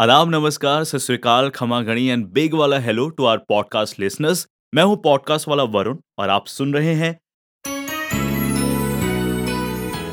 आदाब 0.00 0.28
नमस्कार 0.28 0.84
सत 0.84 0.98
श्रीकाल 0.98 1.48
खमा 1.48 1.80
गणी 1.82 2.06
एंड 2.06 2.24
बिग 2.26 2.54
वाला 2.54 2.78
hello 2.78 3.08
to 3.08 3.24
our 3.24 3.38
podcast 3.38 3.98
listeners 4.00 4.46
मैं 4.74 4.82
हूँ 4.82 4.96
पॉडकास्ट 4.96 5.48
वाला 5.48 5.62
वरुण 5.62 5.98
और 6.18 6.28
आप 6.28 6.46
सुन 6.46 6.72
रहे 6.74 6.94
हैं 6.94 7.12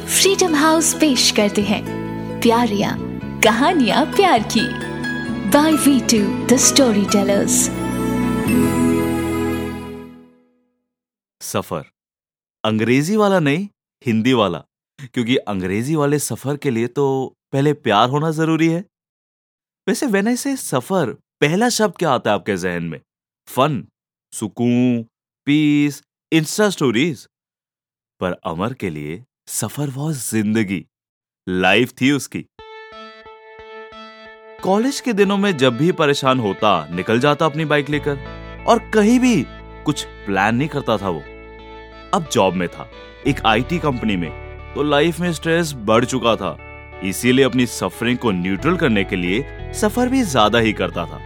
फ्रीडम 0.07 0.55
हाउस 0.55 0.93
पेश 0.93 1.29
करते 1.31 1.61
हैं। 1.61 1.83
प्यारियाँ 2.41 2.97
कहानियाँ 3.43 4.05
प्यार 4.05 4.43
की। 4.57 4.67
By 5.49 5.71
we 5.71 5.99
two 5.99 6.19
the 6.47 6.57
story 6.57 7.05
tellers 7.05 7.61
सफ़र। 11.41 11.83
अंग्रेज़ी 12.63 13.15
वाला 13.15 13.39
नहीं 13.39 13.67
हिंदी 14.05 14.33
वाला। 14.33 14.63
क्योंकि 15.13 15.37
अंग्रेज़ी 15.37 15.95
वाले 15.95 16.19
सफ़र 16.19 16.57
के 16.57 16.69
लिए 16.69 16.87
तो 16.87 17.09
पहले 17.51 17.73
प्यार 17.73 18.09
होना 18.09 18.31
ज़रूरी 18.31 18.67
है। 18.67 18.85
वैसे 19.87 20.05
वेन 20.05 20.35
से 20.35 20.55
सफ़र, 20.55 21.11
पहला 21.41 21.67
शब्द 21.69 21.93
क्या 21.97 22.09
आता 22.11 22.29
है 22.29 22.35
आपके 22.35 22.55
जहन 22.57 22.83
में? 22.83 22.99
फन 23.47 23.83
सुकून 24.33 25.03
पीस 25.47 26.01
इंस्टा 26.31 26.69
स्टोरीज 26.69 27.25
पर 28.21 28.31
अमर 28.45 28.73
के 28.73 28.89
लिए 28.89 29.23
सफ़र 29.47 29.89
वॉज़ 29.89 30.17
ज़िंदगी 30.31 30.83
लाइफ 31.47 31.93
थी 32.01 32.11
उसकी। 32.11 32.45
कॉलेज 34.63 34.99
के 35.01 35.13
दिनों 35.13 35.37
में 35.37 35.57
जब 35.57 35.77
भी 35.77 35.91
परेशान 35.91 36.39
होता, 36.39 36.87
निकल 36.91 37.19
जाता 37.19 37.45
अपनी 37.45 37.65
बाइक 37.65 37.89
लेकर, 37.89 38.19
और 38.67 38.89
कहीं 38.93 39.19
भी 39.19 39.43
कुछ 39.85 40.05
प्लान 40.25 40.55
नहीं 40.55 40.69
करता 40.69 40.97
था 40.97 41.09
वो। 41.09 41.23
अब 42.13 42.29
जॉब 42.31 42.53
में 42.53 42.67
था, 42.67 42.89
एक 43.27 43.45
आईटी 43.45 43.79
कंपनी 43.79 44.15
में 44.15 44.31
तो 44.75 44.83
लाइफ 44.83 45.19
में 45.19 45.33
स्ट्रेस 45.33 45.73
बढ़ 45.75 46.05
चुका 46.05 46.35
था। 46.35 46.57
इसीलिए 47.03 47.45
अपनी 47.45 47.65
सफरिंग 47.65 48.17
को 48.17 48.31
न्यूट्रल 48.31 48.77
करने 48.77 49.03
के 49.03 49.15
लिए 49.15 49.73
सफ़र 49.73 50.09
भी 50.09 50.21
ज़्यादा 50.23 50.59
ही 50.59 50.73
करता 50.73 51.05
था। 51.05 51.19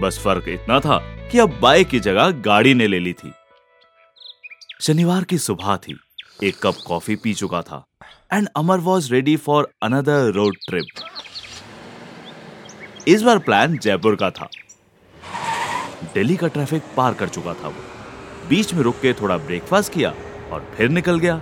बस 0.00 0.18
फ़र्क 0.24 0.48
इतना 0.48 0.78
था 0.80 0.98
कि 1.32 1.38
अब 1.38 1.58
बाइक 1.62 1.88
की 1.88 2.00
जगह 2.00 2.30
गाड़ी 2.44 2.74
ने 2.74 2.86
ले 2.86 2.98
ली 2.98 3.12
थी। 3.12 3.32
शनिवार 4.80 5.24
की 5.24 5.38
सुबह 5.38 5.76
थी। 5.76 5.98
एक 6.42 6.56
कप 6.62 6.74
कॉफ़ी 6.86 7.16
पी 7.16 7.34
चुका 7.34 7.62
था। 7.62 7.84
And 8.32 8.48
Amar 8.56 8.78
was 8.80 9.12
ready 9.12 9.36
for 9.36 9.70
another 9.82 10.32
road 10.32 10.56
trip 10.68 10.86
इस 13.08 13.22
बार 13.22 13.38
प्लान 13.38 13.76
जयपुर 13.78 14.16
का 14.16 14.30
था। 14.30 14.48
दिल्ली 16.14 16.36
का 16.36 16.48
ट्रैफ़िक 16.48 16.82
पार 16.96 17.14
कर 17.14 17.28
चुका 17.28 17.54
था 17.54 17.68
वो। 17.68 18.48
बीच 18.48 18.74
में 18.74 18.82
रुक 18.82 19.00
के 19.02 19.12
थोड़ा 19.12 19.36
ब्रेकफास्ट 19.38 19.92
किया 19.92 20.10
और 20.52 20.72
फिर 20.76 20.88
निकल 20.88 21.18
गया। 21.18 21.40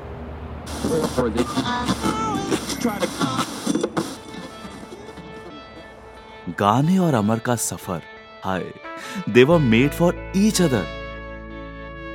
गाने 6.61 6.99
और 6.99 7.15
अमर 7.15 7.39
का 7.39 7.55
सफ़र। 7.57 8.03
Hi 8.45 8.65
they 9.29 9.45
were 9.45 9.59
made 9.59 9.91
for 9.91 10.33
each 10.37 10.61
other 10.63 10.85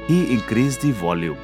he 0.09 0.21
increase 0.33 0.77
the 0.81 0.91
volume 1.01 1.37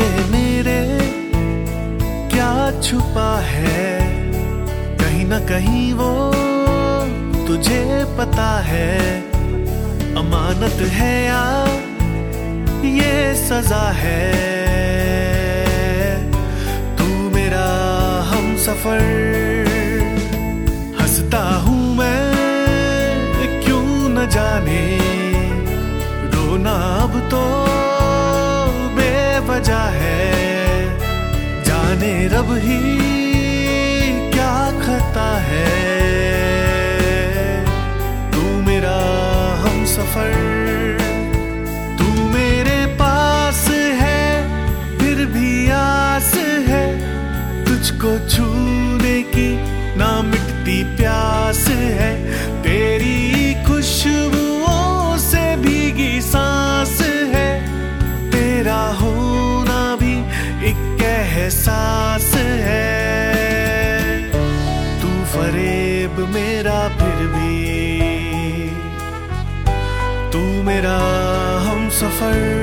में 0.00 0.30
मेरे 0.30 0.98
क्या 2.32 2.80
छुपा 2.80 3.40
है? 3.40 4.00
कहीं 4.96 5.26
ना 5.26 5.38
कहीं 5.38 5.92
वो 5.94 6.10
तुझे 7.46 8.04
पता 8.18 8.58
है। 8.60 9.20
अमानत 10.14 10.80
है 10.92 11.26
या 11.26 11.42
ये 12.84 13.34
सजा 13.34 13.90
है? 13.90 14.20
तू 16.96 17.04
मेरा 17.04 17.66
हम 18.22 18.56
सफ़र 18.56 19.02
हंसता 21.00 21.42
हूँ 21.58 21.96
मैं, 21.96 23.64
क्यों 23.64 24.08
न 24.08 24.28
जाने? 24.30 24.98
रोना 26.34 26.74
अब 27.02 27.28
तो 27.30 27.69
जाने 32.00 32.28
रब 32.28 32.50
ही 32.64 32.80
क्या 34.32 34.54
खता 34.80 35.28
है। 35.38 35.64
तू 38.32 38.42
मेरा 38.66 38.96
हम 39.62 39.84
सफ़र, 39.84 40.32
तू 41.98 42.06
मेरे 42.28 42.78
पास 42.96 43.64
है, 44.00 44.24
फिर 44.98 45.24
भी 45.26 45.50
आस 45.72 46.32
है। 46.68 46.84
तुझको 47.64 48.18
छूने 48.28 49.16
की 49.34 49.50
ना 49.98 50.10
मिटती 50.22 50.82
प्यास 50.96 51.66
है। 52.00 52.12
तेरी 52.62 53.54
खुशबुओं 53.64 55.18
से 55.20 55.44
भीगी 55.56 56.20
सांस 56.22 56.49
एहसास 61.50 62.34
है। 62.34 62.90
तू 65.02 65.08
फरेब 65.24 66.18
मेरा 66.34 66.78
फिर 66.88 67.26
भी। 67.26 67.56
तू 70.32 70.42
मेरा 70.62 70.96
हम 71.66 71.88
सफ़र 71.90 72.59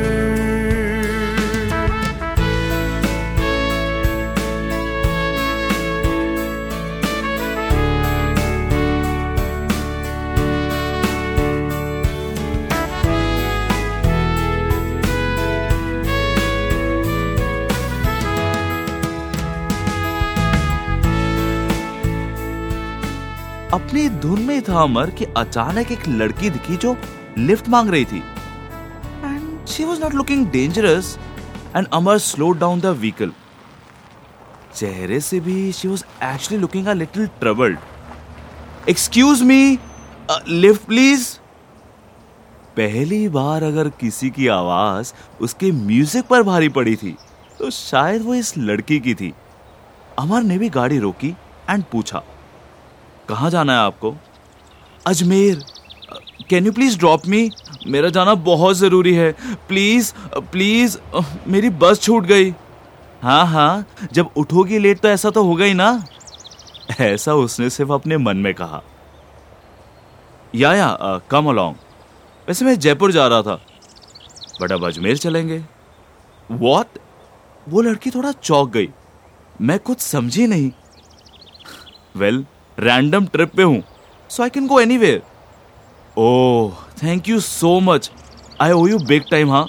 में 24.57 24.63
था 24.63 24.81
अमर 24.81 25.09
कि 25.09 25.25
अचानक 25.38 25.91
एक 25.91 26.07
लड़की 26.07 26.50
दिखी 26.50 26.78
जो 26.78 26.95
लिफ्ट 27.38 27.69
मांग 27.69 27.90
रही 27.90 28.06
थी। 28.06 28.18
And 29.23 29.66
she 29.68 29.84
was 29.85 30.01
not 30.01 30.13
looking 30.13 30.45
dangerous 30.47 31.18
and 31.75 31.88
Amar 31.94 32.18
slow 32.18 32.51
down 32.51 32.79
the 32.81 32.85
vehicle 32.85 33.31
चेहरे 34.75 35.19
से 35.19 35.40
भी 35.40 35.72
she 35.72 35.88
was 35.88 36.03
actually 36.23 36.62
looking 36.62 36.88
a 36.88 36.94
little 36.94 37.28
troubled 37.40 38.90
excuse 38.90 39.41
me 39.44 39.78
lift 40.50 40.85
please 40.85 41.28
पहली 42.78 43.28
बार 43.29 43.63
अगर 43.63 43.89
किसी 44.00 44.29
की 44.29 44.47
आवाज़ 44.47 45.13
उसके 45.41 45.72
म्यूज़िक 45.72 46.25
पर 46.28 46.44
भारी 46.44 46.69
पड़ी 46.69 46.95
थी 46.95 47.16
तो 47.59 47.69
शायद 47.69 48.22
वो 48.22 48.34
इस 48.35 48.57
लड़की 48.57 49.00
की 49.00 49.13
थी। 49.16 49.34
अमर 50.19 50.44
ने 50.44 50.57
भी 50.57 50.69
गाड़ी 50.69 51.00
रोकी 51.00 51.35
एंड 51.69 51.84
पूछा, 51.91 52.22
कहाँ 53.29 53.50
जाना 53.50 53.74
है 53.74 53.79
आपको? 53.79 54.16
Ajmer. 55.07 55.63
Can 56.50 56.66
you 56.66 56.72
please 56.72 56.97
drop 57.00 57.28
me 57.28 57.50
मेरा 57.88 58.09
जाना 58.09 58.34
बहुत 58.44 58.75
ज़रूरी 58.75 59.13
है। 59.13 59.31
प्लीज़ 59.68 60.13
प्लीज़ 60.51 60.97
मेरी 61.48 61.69
बस 61.81 62.01
छूट 62.01 62.25
गई। 62.25 62.50
हाँ 63.24 63.45
हाँ 63.48 63.86
जब 64.13 64.30
उठोगी 64.38 64.80
लेट 64.80 65.00
तो 65.00 65.07
ऐसा 65.07 65.30
तो 65.30 65.44
होगा 65.44 65.65
ही 65.65 65.74
ना। 65.74 66.04
ऐसा 67.00 67.33
उसने 67.36 67.69
सिर्फ़ 67.69 67.92
अपने 67.92 68.18
मन 68.18 68.38
में 68.38 68.54
कहा। 68.54 68.81
या 70.54 70.74
या 70.74 71.19
कम 71.31 71.50
अलोंग 71.50 71.75
वैसे 72.48 72.65
मैं 72.65 72.77
जयपुर 72.80 73.12
जा 73.12 73.27
रहा 73.27 73.42
था। 73.42 73.60
बट 74.62 74.71
अब 74.71 74.86
अजमेर 74.88 75.18
चलेंगे। 75.18 75.63
वॉट 76.51 77.00
वो 77.68 77.81
लड़की 77.81 78.12
थोड़ा 78.12 78.31
चौक 78.33 78.69
गई। 78.69 78.89
मैं 79.62 79.80
कुछ 79.80 80.00
समझी 80.00 80.48
नहीं। 80.48 80.71
वेल 82.15 82.45
रैंडम 82.77 83.25
ट्रिप 83.25 83.53
पे 83.56 83.63
हूँ। 83.63 83.83
so 84.27 84.44
I 84.44 84.50
can 84.50 84.68
go 84.68 84.77
anywhere. 84.77 85.21
Oh, 86.15 86.88
thank 86.95 87.27
you 87.27 87.39
so 87.39 87.79
much. 87.79 88.09
I 88.59 88.71
owe 88.71 88.85
you 88.85 89.00
big 89.00 89.29
time, 89.29 89.50
huh? 89.50 89.68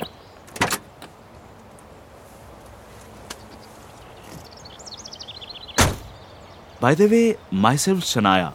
By 6.81 6.95
the 6.95 7.09
way, 7.09 7.37
myself 7.51 8.01
Shanaya. 8.01 8.53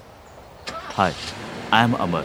Hi, 0.69 1.13
I 1.71 1.83
am 1.83 1.95
Amar. 1.95 2.23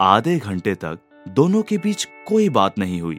आधे 0.00 0.36
घंटे 0.38 0.74
तक 0.74 0.98
दोनों 1.36 1.62
के 1.68 1.76
बीच 1.78 2.06
कोई 2.26 2.48
बात 2.56 2.78
नहीं 2.78 3.00
हुई 3.00 3.18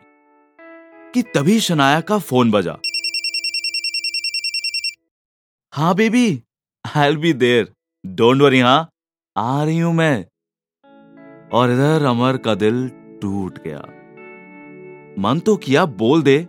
कि 1.18 1.24
तभी 1.24 1.60
शनाया 1.60 2.02
का 2.02 2.18
फ़ोन 2.18 2.52
बजा। 2.52 2.78
हाँ 5.74 5.96
baby 5.96 6.44
I 6.96 7.16
be 7.16 7.34
there 7.34 7.74
don't 8.06 8.42
worry 8.42 8.60
हाँ। 8.60 8.90
आ 9.38 9.64
रही 9.64 9.80
हूँ 9.80 9.94
मैं। 9.94 10.26
और 11.54 11.72
इधर 11.72 12.06
अमर 12.06 12.38
का 12.38 12.56
दिल 12.56 12.90
टूट 13.22 13.60
गया। 13.68 13.80
मन 15.20 15.40
तो 15.40 15.56
किया 15.56 15.86
बोल 15.86 16.24
दे। 16.24 16.48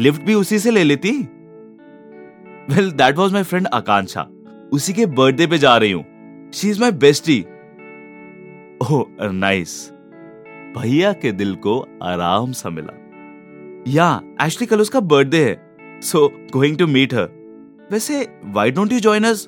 लिफ्ट 0.00 0.22
भी 0.22 0.34
उसी 0.34 0.58
से 0.58 0.70
ले 0.70 0.84
लेती। 0.84 1.10
Well 2.74 2.92
that 2.92 3.16
was 3.16 3.32
my 3.32 3.42
friend 3.42 3.66
Akanksha. 3.66 4.28
उसी 4.72 4.92
के 4.92 5.06
बर्थडे 5.06 5.46
पे 5.46 5.58
जा 5.58 5.76
रही 5.76 5.92
हूँ। 5.92 6.04
She 6.52 6.70
is 6.70 6.80
my 6.80 6.90
bestie 6.90 7.40
oh 8.82 9.32
nice 9.32 9.90
भैया 10.78 11.12
के 11.12 11.32
दिल 11.32 11.54
को 11.54 11.80
आराम 12.02 12.52
सा 12.52 12.70
मिला। 12.70 13.01
या 13.88 14.08
एक्चुअली 14.42 14.66
कल 14.66 14.80
उसका 14.80 15.00
बर्थडे 15.02 15.44
है। 15.44 16.00
So 16.00 16.28
going 16.52 16.76
to 16.78 16.86
meet 16.86 17.14
her 17.14 17.28
वैसे 17.92 18.26
why 18.54 18.70
don't 18.70 18.92
you 18.92 19.00
join 19.00 19.24
us 19.24 19.46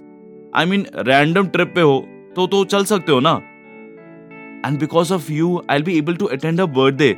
I 0.54 0.66
mean 0.66 0.86
random 0.98 1.46
trip 1.46 1.72
पे 1.74 1.80
हो 1.80 1.98
तो 2.36 2.46
तो 2.46 2.64
चल 2.64 2.84
सकते 2.84 3.12
हो 3.12 3.20
ना? 3.20 3.34
And 4.66 4.78
because 4.78 5.12
of 5.14 5.32
you 5.32 5.60
I 5.70 5.82
be 5.82 5.98
able 5.98 6.16
to 6.16 6.26
attend 6.26 6.60
a 6.60 6.66
birthday 6.66 7.14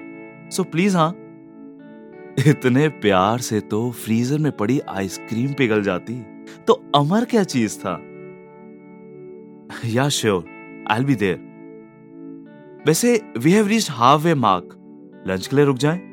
so 0.52 0.64
please 0.64 0.96
हाँ। 0.96 1.10
इतने 2.48 2.88
प्यार 2.88 3.38
से 3.38 3.60
तो 3.60 3.90
फ्रीजर 3.90 4.38
में 4.38 4.50
पड़ी 4.52 4.80
आइसक्रीम 4.88 5.52
पिघल 5.52 5.82
जाती। 5.82 6.14
तो 6.66 6.72
अमर 6.94 7.24
क्या 7.24 7.42
चीज़ 7.44 7.78
था? 7.78 7.92
Yeah 9.84 10.08
sure 10.08 10.44
I 10.90 11.04
be 11.04 11.14
there 11.14 11.44
वैसे 12.86 13.20
we 13.38 13.52
have 13.52 13.66
reached 13.66 13.90
halfway 14.24 14.34
mark 14.34 15.24
lunch 15.28 15.46
के 15.46 15.56
लिए 15.56 15.64
रुक 15.64 15.76
जाएँ? 15.76 16.05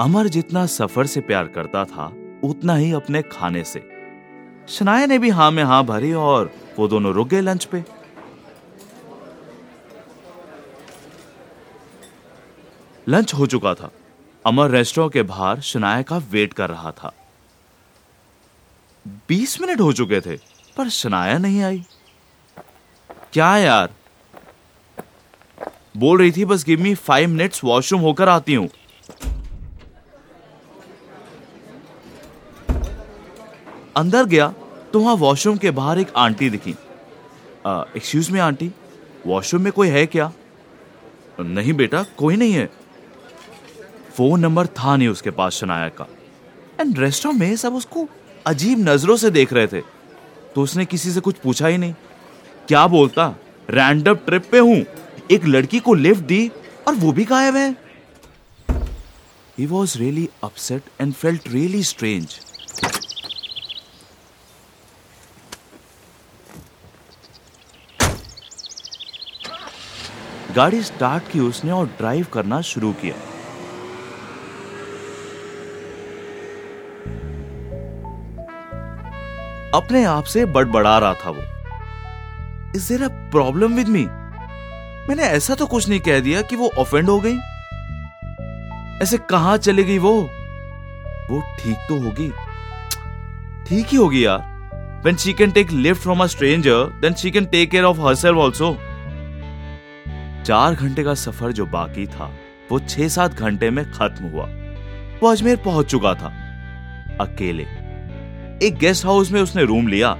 अमर 0.00 0.28
जितना 0.28 0.66
सफ़र 0.66 1.06
से 1.06 1.20
प्यार 1.20 1.44
करता 1.44 1.84
था, 1.84 2.04
उतना 2.44 2.74
ही 2.76 2.92
अपने 2.92 3.22
खाने 3.22 3.64
से। 3.64 3.80
शनाया 4.68 5.06
ने 5.06 5.18
भी 5.18 5.30
हाँ 5.30 5.50
में 5.50 5.64
हाँ 5.64 5.84
भरी 5.84 6.12
और 6.12 6.50
वो 6.78 6.88
दोनों 6.88 7.12
रुक 7.12 7.28
गए 7.28 7.40
लंच 7.40 7.64
पे। 7.64 7.84
लंच 13.08 13.34
हो 13.34 13.46
चुका 13.46 13.74
था। 13.74 13.90
अमर 14.46 14.70
रेस्टोरेंट 14.70 15.12
के 15.12 15.22
बाहर 15.22 15.60
शनाया 15.60 16.02
का 16.02 16.16
वेट 16.16 16.52
कर 16.52 16.70
रहा 16.70 16.92
था। 16.92 17.12
बीस 19.28 19.60
मिनट 19.60 19.80
हो 19.80 19.92
चुके 19.92 20.20
थे, 20.20 20.36
पर 20.76 20.88
शनाया 20.88 21.38
नहीं 21.38 21.62
आई। 21.62 21.84
क्या 23.32 23.56
यार? 23.56 23.90
बोल 25.96 26.18
रही 26.18 26.32
थी, 26.32 26.44
बस 26.44 26.64
give 26.64 26.80
me 26.80 26.94
five 26.94 27.28
minutes 27.28 27.64
washroom 27.64 28.00
होकर 28.00 28.28
आती 28.28 28.54
हूँ। 28.54 28.68
अंदर 33.96 34.24
गया 34.26 34.52
तो 34.92 35.00
वहाँ 35.00 35.14
वॉशरूम 35.16 35.56
के 35.56 35.70
बाहर 35.70 35.98
एक 35.98 36.12
आंटी 36.16 36.50
दिखी। 36.50 36.70
एक्सक्यूज 36.70 38.30
मी 38.30 38.38
आंटी 38.38 38.70
वॉशरूम 39.26 39.62
में 39.62 39.72
कोई 39.72 39.88
है 39.88 40.04
क्या? 40.06 40.30
नहीं 41.40 41.72
बेटा, 41.72 42.02
कोई 42.18 42.36
नहीं 42.36 42.52
है। 42.52 42.68
फ़ोन 44.16 44.40
नंबर 44.40 44.66
था 44.68 44.96
नहीं 44.96 45.08
उसके 45.08 45.30
पास 45.30 45.52
शनाया 45.54 45.88
का। 45.90 46.06
एंड 46.80 46.98
रेस्टोरेंट 46.98 47.40
में 47.40 47.56
सब 47.56 47.74
उसको 47.74 48.06
अजीब 48.46 48.78
नज़रों 48.80 49.16
से 49.16 49.30
देख 49.30 49.52
रहे 49.52 49.66
थे। 49.66 49.80
तो 50.54 50.62
उसने 50.62 50.84
किसी 50.84 51.10
से 51.10 51.20
कुछ 51.20 51.36
पूछा 51.36 51.66
ही 51.66 51.78
नहीं। 51.78 51.94
क्या 52.68 52.86
बोलता? 52.86 53.34
रैंडम 53.68 54.14
ट्रिप 54.16 54.48
पे 54.52 54.58
हूँ। 54.58 54.84
एक 55.30 55.44
लड़की 55.46 55.78
को 55.80 55.94
लिफ्ट 55.94 56.24
दी 56.24 56.50
और 56.88 56.94
वो 56.94 57.12
भी 57.12 57.24
गायब 57.24 57.56
है। 57.56 57.70
He 59.58 59.66
was 59.66 59.98
really 59.98 60.28
upset 60.44 60.82
and 61.00 61.12
felt 61.12 61.48
really 61.48 61.82
strange 61.84 62.38
गाड़ी 70.56 70.82
स्टार्ट 70.82 71.30
की 71.32 71.40
उसने 71.40 71.70
और 71.70 71.86
ड्राइव 71.86 72.26
करना 72.32 72.60
शुरू 72.60 72.92
किया। 72.92 73.14
अपने 79.74 80.04
आप 80.04 80.24
से 80.24 80.44
बड़बड़ा 80.44 80.98
रहा 80.98 81.14
था 81.14 81.30
वो। 81.30 81.42
Is 82.76 82.88
there 82.88 83.02
a 83.02 83.08
problem 83.08 83.74
with 83.74 83.88
me 83.88 84.04
मैंने 85.08 85.22
ऐसा 85.22 85.54
तो 85.54 85.66
कुछ 85.66 85.88
नहीं 85.88 86.00
कह 86.00 86.20
दिया 86.20 86.42
कि 86.42 86.56
वो 86.56 86.70
ऑफेंड 86.78 87.08
हो 87.08 87.20
गई। 87.20 87.36
ऐसे 89.02 89.18
कहाँ 89.18 89.56
चली 89.58 89.84
गई 89.84 89.98
वो? 89.98 90.12
वो 91.30 91.40
ठीक 91.40 91.76
तो 91.88 91.98
होगी। 92.00 92.28
ठीक 93.68 93.86
ही 93.86 93.96
होगी 93.96 94.24
यार। 94.24 94.50
When 95.06 95.18
she 95.18 95.34
can 95.38 95.52
take 95.56 95.70
lift 95.72 96.06
from 96.06 96.20
a 96.20 96.28
stranger, 96.28 96.78
then 97.02 97.18
she 97.22 97.36
can 97.36 97.46
take 97.54 97.70
care 97.74 97.86
of 97.92 98.00
herself 98.06 98.40
also. 98.46 98.89
चार 100.44 100.74
घंटे 100.74 101.04
का 101.04 101.14
सफ़र 101.14 101.52
जो 101.52 101.66
बाकी 101.66 102.06
था, 102.06 102.34
वो 102.70 102.78
छह 102.78 103.08
सात 103.08 103.34
घंटे 103.34 103.70
में 103.70 103.92
खत्म 103.92 104.24
हुआ। 104.24 104.46
वो 105.20 105.28
अजमेर 105.28 105.56
पहुँच 105.56 105.86
चुका 105.86 106.14
था, 106.14 106.28
अकेले। 107.20 107.66
एक 108.66 108.76
गेस्ट 108.80 109.04
हाउस 109.04 109.32
में 109.32 109.40
उसने 109.40 109.64
रूम 109.64 109.88
लिया 109.88 110.16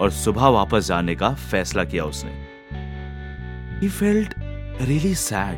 और 0.00 0.10
सुबह 0.10 0.46
वापस 0.46 0.86
जाने 0.86 1.14
का 1.14 1.34
फैसला 1.34 1.84
किया 1.84 2.04
उसने। 2.04 2.52
He 3.80 3.88
felt 3.88 4.28
really 4.88 5.14
sad. 5.14 5.56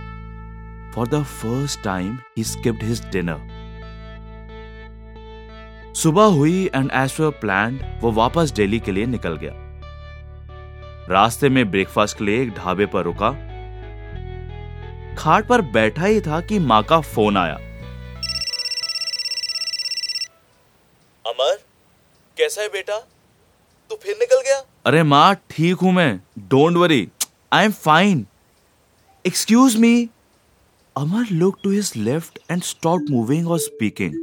For 0.95 1.09
the 1.09 1.23
first 1.25 1.83
time 1.83 2.19
he 2.39 2.45
skipped 2.45 2.83
his 2.83 3.05
dinner 3.07 3.49
सुबह 5.97 6.25
हुई 6.35 6.65
एंड 6.75 6.91
एज 6.95 7.13
पर 7.13 7.31
प्लान 7.41 7.79
वो 8.01 8.11
वापस 8.13 8.51
दिल्ली 8.51 8.79
के 8.81 8.93
लिए 8.93 9.07
निकल 9.07 9.37
गया। 9.37 9.53
रास्ते 11.11 11.49
में 11.49 11.71
ब्रेकफास्ट 11.71 12.19
के 12.19 12.25
लिए 12.25 12.43
एक 12.43 12.51
ढाबे 12.55 12.87
पर 12.87 13.03
रुका। 13.03 13.31
खाट 15.19 15.47
पर 15.47 15.61
बैठा 15.73 16.05
ही 16.05 16.21
था 16.21 16.41
कि 16.41 16.59
माँ 16.59 16.83
का 16.83 17.01
फ़ोन 17.01 17.37
आया। 17.37 17.55
अमर 21.25 21.57
कैसा 22.37 22.63
है 22.63 22.69
बेटा? 22.69 22.99
तू 23.91 23.97
फिर 24.03 24.17
निकल 24.19 24.41
गया? 24.41 24.63
अरे 24.87 25.03
माँ 25.03 25.35
ठीक 25.51 25.77
हूँ 25.77 25.93
मैं। 25.93 26.21
Don't 26.39 26.77
worry 26.77 27.09
I 27.53 27.65
am 27.65 27.73
fine 27.73 28.27
excuse 29.25 29.77
me 29.77 30.09
Amar 30.97 31.27
look 31.33 31.57
to 31.65 31.71
his 31.71 31.93
left 31.97 32.39
and 32.51 32.63
stop 32.63 33.05
moving 33.11 33.49
और 33.51 33.59
स्पीकिंग 33.59 34.15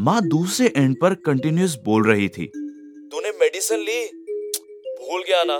माँ 0.00 0.20
दूसरे 0.22 0.66
एंड 0.76 0.96
पर 1.00 1.14
कंटिन्यूस 1.26 1.76
बोल 1.84 2.06
रही 2.06 2.28
थी। 2.28 2.46
तूने 2.46 3.30
मेडिसिन 3.40 3.80
ली? 3.80 4.04
भूल 5.00 5.22
गया 5.28 5.42
ना। 5.44 5.58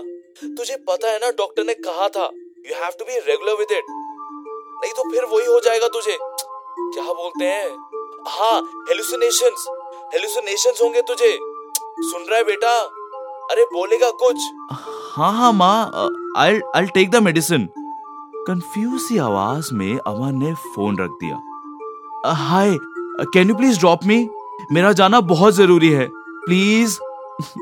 तुझे 0.56 0.76
पता 0.88 1.12
है 1.12 1.18
ना 1.18 1.30
डॉक्टर 1.38 1.64
ने 1.64 1.74
कहा 1.76 2.08
था 2.16 2.24
you 2.66 2.74
have 2.74 2.92
to 2.98 3.04
be 3.04 3.18
regular 3.28 3.58
with 3.58 3.72
it 3.72 3.84
नहीं 3.86 4.92
तो 4.92 5.10
फिर 5.10 5.24
वही 5.34 5.46
हो 5.46 5.60
जाएगा 5.60 5.88
तुझे। 5.94 6.16
क्या 6.18 7.04
बोलते 7.12 7.44
हैं? 7.44 7.68
हाँ 8.28 8.60
हेलुसिनेशंस 8.88 9.64
हेलुसिनेशंस 10.14 10.82
होंगे 10.82 11.02
तुझे। 11.08 11.30
सुन 12.10 12.26
रहा 12.28 12.38
है 12.38 12.44
बेटा? 12.44 12.74
अरे 13.50 13.64
बोलेगा 13.72 14.10
कुछ। 14.20 14.36
हाँ 15.16 15.32
हाँ 15.32 15.52
माँ 15.52 16.10
I 16.38 16.60
I 16.76 16.86
take 16.94 17.10
the 17.10 17.16
medicine 17.22 17.68
confuse 18.46 19.00
सी 19.00 19.16
आवाज़ 19.18 19.72
में 19.74 19.98
अमर 19.98 20.32
ने 20.32 20.52
फ़ोन 20.54 20.96
रख 20.98 21.10
दिया। 21.20 22.32
Hi 22.38 22.76
can 23.34 23.48
you 23.48 23.54
please 23.54 23.78
drop 23.78 24.04
me 24.04 24.16
मेरा 24.72 24.92
जाना 24.92 25.20
बहुत 25.22 25.54
ज़रूरी 25.54 25.88
है। 25.90 26.06
प्लीज़ 26.14 26.98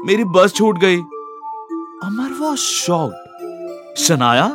मेरी 0.07 0.25
बस 0.27 0.55
छूट 0.55 0.79
गई। 0.79 0.99
अमर 2.05 2.33
वॉज़ 2.41 2.59
शॉक्ड 2.59 3.97
शनाया, 3.99 4.47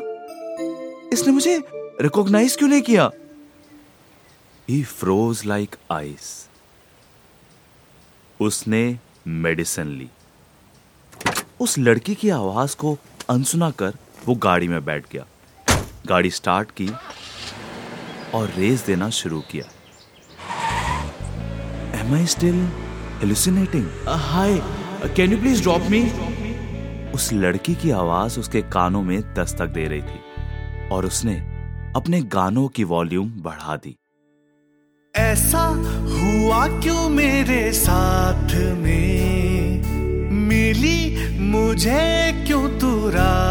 इसने 1.14 1.34
मुझे 1.34 1.58
रिकॉग्नाइज 2.02 2.56
क्यों 2.56 2.70
नहीं 2.70 2.82
किया? 2.82 3.10
ही 4.68 4.82
फ्रोज 4.84 5.46
लाइक 5.46 5.76
आइस 5.92 6.48
उसने 8.40 8.84
मेडिसिन 9.28 9.88
ली। 9.90 10.10
उस 11.60 11.78
लड़की 11.80 12.16
की 12.16 12.30
आवाज़ 12.32 12.76
को 12.76 12.98
अनसुना 13.30 13.72
कर 13.72 13.94
वो 14.26 14.36
गाड़ी 14.36 14.68
में 14.68 14.84
बैठ 14.86 15.12
गया। 15.12 15.26
गाड़ी 16.10 16.30
स्टार्ट 16.30 16.72
की 16.72 16.90
और 18.34 18.54
रेस 18.58 18.86
देना 18.86 19.10
शुरू 19.10 19.40
किया। 19.52 19.66
Am 22.00 22.16
I 22.16 22.26
still 22.26 22.68
hallucinating 23.22 23.88
hi 24.08 24.58
can 25.16 25.32
you 25.32 25.38
please 25.38 25.62
drop 25.62 25.82
me 25.92 26.02
उस 27.12 27.30
लड़की 27.34 27.76
की 27.76 27.92
आवाज़ 27.92 28.40
उसके 28.40 28.62
कानों 28.62 29.02
में 29.02 29.20
दस्तक 29.34 29.68
दे 29.68 29.88
रही 29.88 30.02
थी 30.02 30.90
और 30.92 31.06
उसने 31.06 31.36
अपने 31.96 32.22
गानों 32.34 32.68
की 32.68 32.84
वॉल्यूम 32.84 33.30
बढ़ा 33.42 33.76
दी। 33.76 33.96
ऐसा 35.16 35.64
हुआ 36.14 36.68
क्यों 36.80 37.10
मेरे 37.10 37.72
साथ 37.74 38.56
में? 38.78 39.84
मिली 40.48 41.00
मुझे 41.50 42.32
क्यों 42.48 42.68
तू 42.80 43.10
राह? 43.10 43.47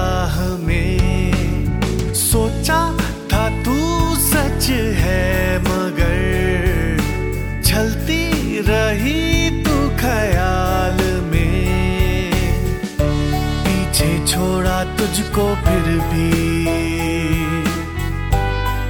तुझको 15.06 15.42
फिर 15.54 15.82
भी। 16.04 16.30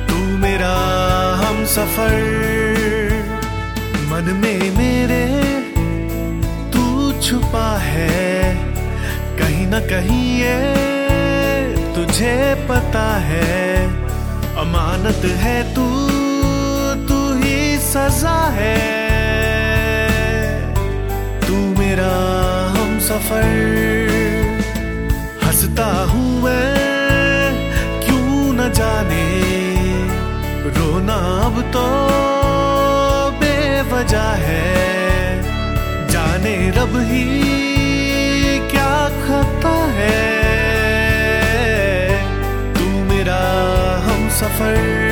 तू 0.09 0.15
मेरा 0.39 0.77
हम 1.37 1.65
सफ़र, 1.65 2.15
मन 4.11 4.31
में 4.43 4.77
मेरे 4.79 5.27
तू 6.73 7.13
छुपा 7.21 7.67
है। 7.79 8.55
कहीं 9.39 9.67
ना 9.67 9.81
कहीं 9.81 10.41
ये 10.41 10.57
तुझे 11.95 12.67
पता 12.71 13.07
है। 13.17 13.87
अमानत 14.57 15.23
है 15.25 15.75
तू 15.75 15.87
तू 17.09 17.21
ही 17.39 17.79
सजा 17.79 18.39
है। 18.55 18.79
तू 21.41 21.55
मेरा 21.55 22.13
हम 22.73 22.99
सफ़र। 23.01 24.06
हंसता 25.57 26.05
हूँ 26.05 26.43
मैं। 26.43 27.71
क्यों 28.07 28.53
न 28.53 28.73
जाने। 28.73 29.25
रोना 30.71 31.15
अब 31.47 31.61
तो 31.61 31.85
बेवजह 33.31 34.29
है। 34.39 35.43
जाने 36.09 36.71
रब 36.71 36.97
ही 36.97 37.25
क्या 38.71 39.09
खता 39.09 39.75
है। 39.93 40.21
तू 42.75 43.15
मेरा 43.15 43.43
हम 44.05 44.29
सफ़र 44.29 45.06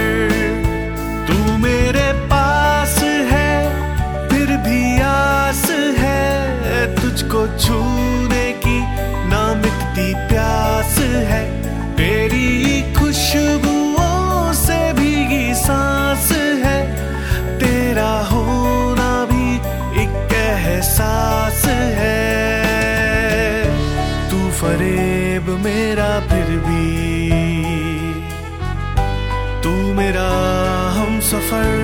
सफ़र 31.25 31.84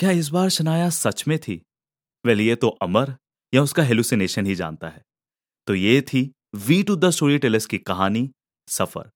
क्या 0.00 0.10
इस 0.10 0.28
बार 0.28 0.48
शनाया 0.48 0.90
सच 0.90 1.24
में 1.28 1.38
थी? 1.38 1.62
वेल, 2.26 2.40
ये 2.40 2.54
तो 2.54 2.68
अमर 2.68 3.14
या 3.54 3.62
उसका 3.62 3.82
हेलुसिनेशन 3.82 4.46
ही 4.46 4.54
जानता 4.54 4.88
है। 4.88 5.02
तो 5.66 5.74
ये 5.74 6.00
थी 6.02 6.32
we 6.54 6.82
two 6.82 6.96
the 6.96 7.10
story 7.10 7.38
tellers 7.38 7.66
की 7.66 7.78
कहानी, 7.78 8.30
सफ़र। 8.68 9.10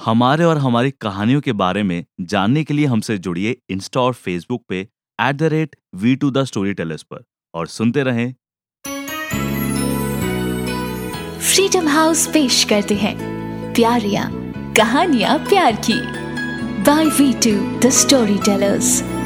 हमारे 0.00 0.44
और 0.44 0.58
हमारी 0.58 0.90
कहानियों 0.90 1.40
के 1.40 1.52
बारे 1.52 1.82
में 1.82 2.04
जानने 2.20 2.64
के 2.64 2.74
लिए 2.74 2.86
हमसे 2.86 3.18
जुड़िए 3.18 3.56
इंस्टा 3.70 4.00
और 4.00 4.14
फेसबुक 4.14 4.64
पे 4.68 4.80
at 5.20 5.36
the 5.36 5.42
rate 5.42 5.76
we 5.94 6.16
two 6.16 6.30
the 6.30 6.44
story 6.44 6.74
tellers 6.74 7.02
पर 7.02 7.24
और 7.54 7.66
सुनते 7.66 8.02
रहें। 8.02 8.34
फ्रीडम 11.40 11.88
हाउस 11.88 12.26
पेश 12.26 12.64
करते 12.64 12.94
हैं। 12.94 13.16
प्यारियाँ, 13.74 14.30
कहानियाँ 14.74 15.38
प्यार 15.38 15.76
की। 15.90 16.00
Bye 16.82 17.04
we 17.04 17.32
two 17.32 17.80
the 17.80 17.90
story 17.90 18.38
tellers 18.38 19.19